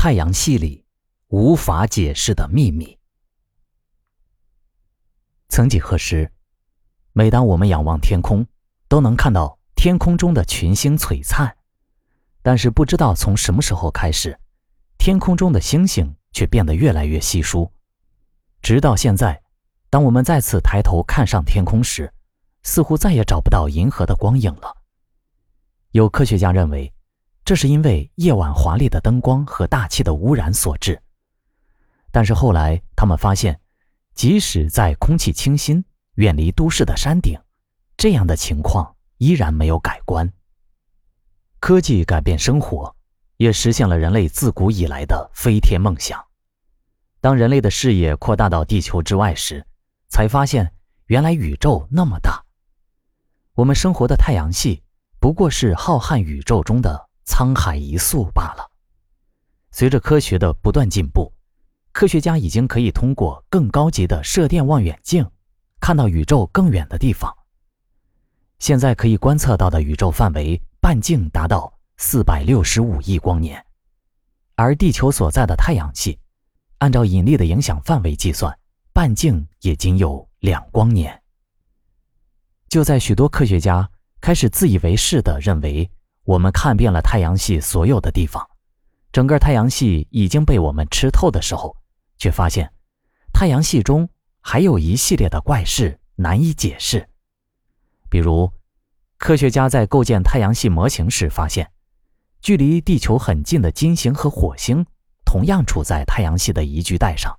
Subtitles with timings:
[0.00, 0.84] 太阳系里
[1.26, 2.96] 无法解释的秘密。
[5.48, 6.30] 曾几何时，
[7.12, 8.46] 每当我们仰望天空，
[8.86, 11.52] 都能看到天空中的群星璀璨。
[12.42, 14.38] 但是，不知道从什么时候开始，
[14.98, 17.68] 天空中的星星却变得越来越稀疏。
[18.62, 19.42] 直到现在，
[19.90, 22.14] 当我们再次抬头看上天空时，
[22.62, 24.76] 似乎再也找不到银河的光影了。
[25.90, 26.94] 有科学家认为，
[27.48, 31.00] 这是因为夜晚华丽的灯光和大气的污染所致。
[32.10, 33.58] 但是后来他们发现，
[34.12, 35.82] 即使在空气清新、
[36.16, 37.40] 远离都市的山顶，
[37.96, 40.30] 这样的情况依然没有改观。
[41.58, 42.94] 科技改变生活，
[43.38, 46.22] 也实现了人类自古以来的飞天梦想。
[47.22, 49.64] 当人类的视野扩大到地球之外时，
[50.10, 50.70] 才发现
[51.06, 52.44] 原来宇宙那么大。
[53.54, 54.82] 我们生活的太阳系
[55.18, 58.70] 不过是浩瀚宇宙中的沧海一粟罢了。
[59.70, 61.30] 随着科学的不断进步，
[61.92, 65.30] 科学家已经可以通过更高级的射电望远镜，
[65.78, 67.32] 看到宇宙更远的地方。
[68.58, 73.64] 现在可以观测到的宇宙范围半径达到四百六十五亿光年，
[74.56, 76.18] 而地球所在的太阳系，
[76.78, 78.58] 按照引力的影响范围计算，
[78.92, 81.22] 半径也仅有两光年。
[82.68, 83.88] 就在许多科学家
[84.20, 85.88] 开始自以为是地认为
[86.28, 88.46] 我们看遍了太阳系所有的地方，
[89.10, 91.74] 整个太阳系已经被我们吃透的时候，
[92.18, 92.70] 却发现
[93.32, 94.06] 太阳系中
[94.42, 97.08] 还有一系列的怪事难以解释。
[98.10, 98.52] 比如，
[99.16, 101.70] 科学家在构建太阳系模型时发现，
[102.42, 104.84] 距离地球很近的金星和火星
[105.24, 107.34] 同样处在太阳系的宜居带上。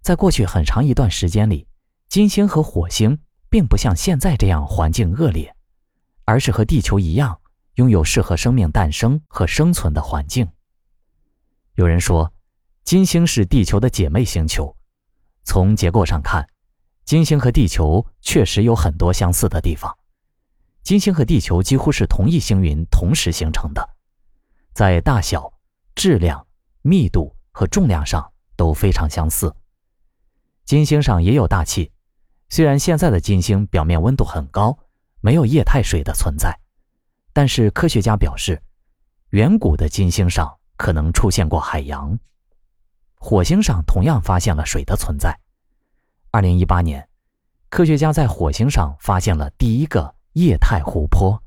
[0.00, 1.68] 在过去很长一段时间里，
[2.08, 3.16] 金星和火星。
[3.48, 5.54] 并不像现在这样环境恶劣，
[6.24, 7.38] 而是和地球一样，
[7.74, 10.48] 拥有适合生命诞生和生存的环境。
[11.74, 12.32] 有人说，
[12.84, 14.76] 金星是地球的姐妹星球。
[15.44, 16.48] 从结构上看，
[17.04, 19.96] 金星和地球确实有很多相似的地方。
[20.82, 23.88] 金星和地球几乎是同一星云同时形成的，
[24.72, 25.52] 在大小、
[25.94, 26.46] 质量、
[26.82, 29.54] 密度和重量上都非常相似。
[30.64, 31.90] 金星上也有大气。
[32.48, 34.78] 虽然现在的金星表面温度很高，
[35.20, 36.58] 没有液态水的存在，
[37.32, 38.62] 但是科学家表示，
[39.30, 42.18] 远古的金星上可能出现过海洋。
[43.14, 45.38] 火星上同样发现了水的存在。
[46.30, 47.08] 二零一八年，
[47.68, 51.42] 科学家在火星上发现了第一个液态湖泊。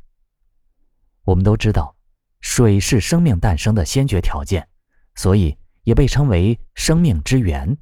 [1.23, 1.95] 我们都知道，
[2.39, 4.67] 水是生命诞生的先决条件，
[5.15, 7.77] 所以也被称为生命之源。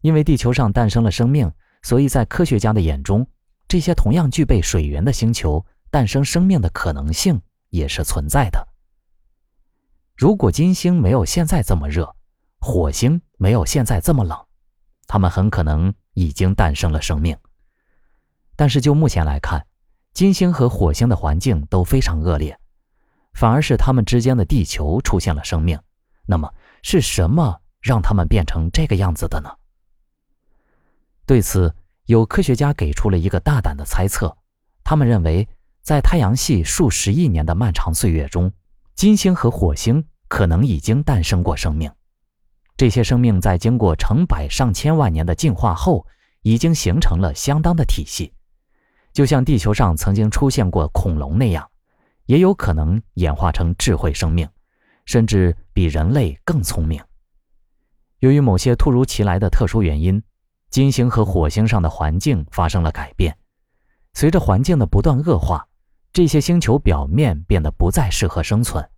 [0.00, 1.50] 因为地球上诞生了生命。
[1.82, 3.28] 所以在科学家的眼中，
[3.68, 5.62] 这些同样具备水源的星球
[5.94, 8.66] 诞生生命的可能性也是存在的。
[10.16, 12.16] 如果金星没有现在这么热，
[12.58, 14.36] 火星没有现在这么冷，
[15.06, 17.38] 它们很可能已经诞生了生命。
[18.56, 19.64] 但是就目前来看，
[20.12, 22.58] 金星和火星的环境都非常恶劣，
[23.32, 25.78] 反而是它们之间的地球出现了生命。
[26.26, 26.52] 那么
[26.82, 29.48] 是什么让它们变成这个样子的呢？
[31.24, 31.72] 对此，
[32.06, 34.36] 有科学家给出了一个大胆的猜测。
[34.82, 35.48] 他们认为，
[35.84, 38.50] 在太阳系数十亿年的漫长岁月中，
[38.94, 41.92] 金星和火星可能已经诞生过生命。
[42.74, 46.06] 这些生命在经过成百上千万年的进化后，
[46.40, 48.32] 已经形成了相当的体系，
[49.12, 51.68] 就像地球上曾经出现过恐龙那样，
[52.24, 54.48] 也有可能演化成智慧生命，
[55.04, 56.98] 甚至比人类更聪明。
[58.20, 60.22] 由于某些突如其来的特殊原因。
[60.70, 63.36] 金星和火星上的环境发生了改变，
[64.12, 65.64] 随着环境的不断恶化，
[66.14, 68.88] 这些星球表面变得不再适合生存，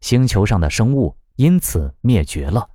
[0.00, 2.70] 星球上的生物因此灭绝了。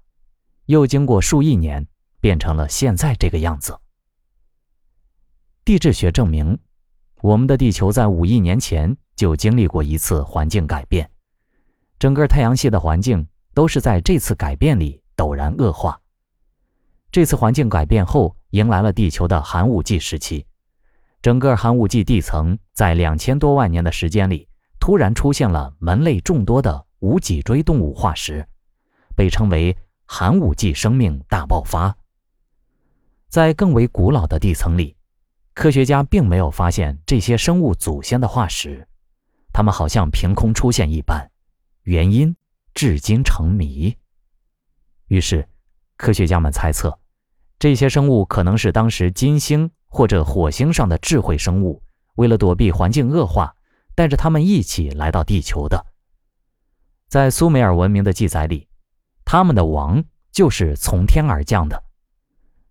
[0.67, 1.87] 又经过数亿年，
[2.19, 3.75] 变成了现在这个样子。
[5.65, 6.55] 地质学证明，
[7.23, 11.09] 我们的地球在五亿年前就经历过一次环境改变，
[11.97, 15.99] 整个太阳系的环境都是在这次改变里陡然恶化。
[17.11, 20.45] 这次环境改变后，迎来了地球的寒武纪时期。
[21.21, 28.47] 整个寒武纪地层在两千多万年的时间里，突然出现了门类众多的无脊椎动物化石，
[29.15, 31.95] 被称为寒武纪生命大爆发。
[33.29, 34.95] 在更为古老的地层里，
[35.53, 38.87] 科学家并没有发现这些生物祖先的化石，
[39.53, 41.29] 它们好像凭空出现一般，
[41.83, 42.35] 原因
[42.73, 43.95] 至今成谜。
[45.07, 45.47] 于是，
[45.97, 46.97] 科学家们猜测。
[47.59, 51.83] 这些生物可能是当时金星或者火星上的智慧生物，
[52.15, 53.53] 为了躲避环境恶化，
[53.93, 55.85] 带着他们一起来到地球的。
[57.09, 58.69] 在苏美尔文明的记载里，
[59.25, 60.01] 他们的王
[60.31, 61.83] 就是从天而降的。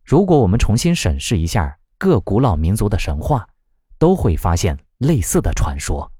[0.02, 3.46] 如果我们重新审视一下各古老民族的神话，
[3.98, 6.10] 都会发现类似的传说。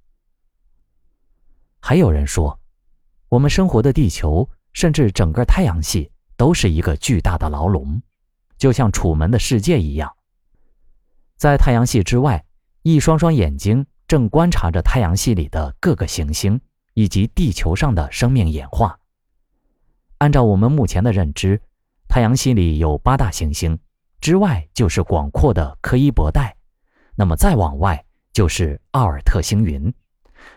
[1.80, 2.60] 还有人说，
[3.30, 8.02] 我们生活的地球，甚至整个太阳系，都是一个巨大的牢笼，
[8.58, 10.14] 就像楚门的世界一样。
[11.40, 12.44] 在太阳系之外，
[12.82, 16.60] 一双双眼睛正观察着太阳系里的各个行星
[16.92, 18.98] 以及地球上的生命演化。
[20.18, 21.58] 按照我们目前的认知，
[22.10, 23.78] 太阳系里有八大行星，
[24.20, 26.54] 之外就是广阔的柯伊伯带，
[27.14, 28.04] 那么再往外
[28.34, 29.90] 就是奥尔特星云。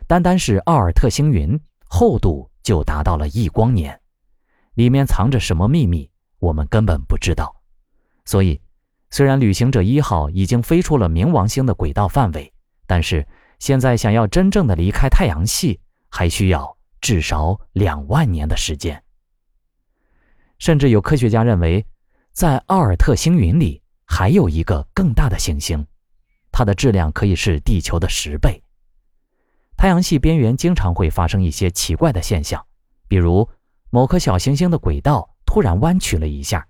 [0.06, 3.98] 单单是奥尔特星云厚度就达到了亿光年，
[4.74, 7.56] 里面藏着什么秘密，我们根本不知道。
[8.26, 8.60] 所以，
[9.14, 12.52] 虽然旅行者一号已经飞出了冥王星的轨道范围，
[12.88, 13.28] 但是
[13.60, 15.80] 现在想要真正的离开太阳系，
[16.10, 19.04] 还需要至少两万年的时间。
[20.58, 21.86] 甚至有科学家认为，
[22.32, 25.86] 在奥尔特星云里还有一个更大的行星，
[26.52, 28.64] 它的质量可以是地球的十倍。
[29.78, 32.66] 太阳系边缘经常会发生一些奇怪的现象，
[33.08, 33.48] 比如
[33.92, 36.68] 某颗小行星的轨道突然弯曲了一下，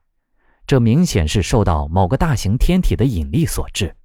[0.65, 3.95] 这明显是受到某个大型天体的引力所致。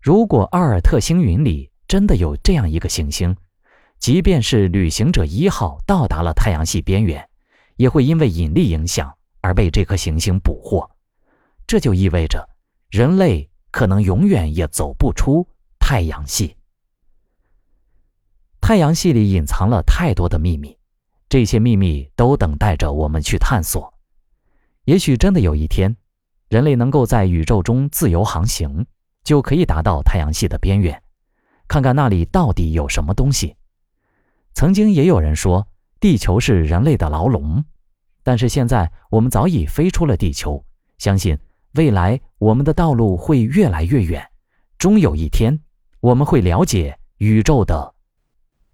[0.00, 3.36] 如果奥尔特星云里真的有这样一个行星，
[3.98, 7.28] 即便是旅行者一号到达了太阳系边缘，
[7.76, 10.90] 也会因为引力影响而被这颗行星捕获。
[11.66, 12.48] 这就意味着
[12.90, 15.46] 人类可能永远也走不出
[15.78, 16.56] 太阳系。
[18.60, 20.76] 太阳系里隐藏了太多的秘密，
[21.28, 23.92] 这些秘密都等待着我们去探索。
[24.90, 25.96] 也许真的有一天，
[26.48, 28.84] 人类能够在宇宙中自由航行，
[29.22, 31.00] 就可以达到太阳系的边缘，
[31.68, 33.54] 看看那里到底有什么东西。
[34.52, 35.68] 曾经也有人说，
[36.00, 37.62] 地球是人类的牢笼，
[38.24, 40.64] 但是现在我们早已飞出了地球，
[40.98, 41.38] 相信
[41.74, 44.28] 未来我们的道路会越来越远，
[44.76, 45.56] 终有一天，
[46.00, 47.94] 我们会了解宇宙的。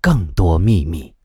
[0.01, 1.16] 更多秘密。